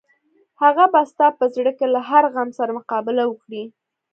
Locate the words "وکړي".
3.27-3.63